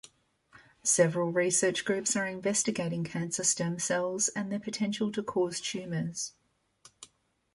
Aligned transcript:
Several 0.81 1.31
research 1.31 1.85
groups 1.85 2.15
are 2.15 2.25
investigating 2.25 3.03
cancer 3.03 3.43
stem 3.43 3.77
cells 3.77 4.29
and 4.29 4.51
their 4.51 4.57
potential 4.59 5.11
to 5.11 5.21
cause 5.21 5.61
tumors. 5.61 6.33